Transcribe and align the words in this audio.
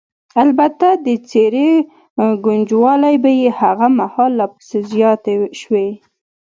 البته 0.43 0.87
د 1.05 1.07
څېرې 1.29 1.71
ګونجوالې 2.45 3.15
به 3.23 3.31
یې 3.41 3.49
هغه 3.59 3.87
مهال 3.99 4.31
لا 4.39 4.47
پسې 4.53 4.79
زیاتې 4.91 5.35
شوې. 5.59 5.87